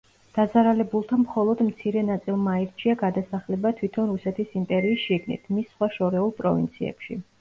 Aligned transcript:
დაზარალებულთა 0.35 1.17
მხოლოდ 1.23 1.59
მცირე 1.67 2.01
ნაწილმა 2.07 2.55
არჩია 2.61 2.95
გადასახლება 3.03 3.73
თვითონ 3.83 4.09
რუსეთის 4.15 4.57
იმპერიის 4.61 5.05
შიგნით, 5.11 5.45
მის 5.59 5.69
სხვა 5.75 5.91
შორეულ 5.99 6.33
პროვინციებში. 6.41 7.21